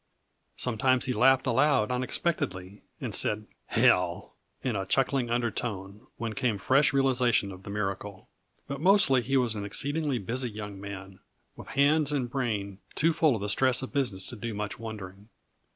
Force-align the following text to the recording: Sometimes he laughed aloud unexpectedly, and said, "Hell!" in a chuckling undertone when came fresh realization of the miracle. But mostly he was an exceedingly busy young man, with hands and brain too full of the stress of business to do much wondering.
Sometimes 0.57 1.05
he 1.05 1.13
laughed 1.13 1.45
aloud 1.45 1.91
unexpectedly, 1.91 2.81
and 2.99 3.13
said, 3.13 3.45
"Hell!" 3.67 4.33
in 4.63 4.75
a 4.75 4.83
chuckling 4.83 5.29
undertone 5.29 6.07
when 6.17 6.33
came 6.33 6.57
fresh 6.57 6.91
realization 6.91 7.51
of 7.51 7.61
the 7.61 7.69
miracle. 7.69 8.27
But 8.67 8.81
mostly 8.81 9.21
he 9.21 9.37
was 9.37 9.53
an 9.53 9.63
exceedingly 9.63 10.17
busy 10.17 10.49
young 10.49 10.81
man, 10.81 11.19
with 11.55 11.67
hands 11.77 12.11
and 12.11 12.31
brain 12.31 12.79
too 12.95 13.13
full 13.13 13.35
of 13.35 13.41
the 13.41 13.49
stress 13.49 13.83
of 13.83 13.93
business 13.93 14.25
to 14.29 14.35
do 14.35 14.55
much 14.55 14.79
wondering. 14.79 15.29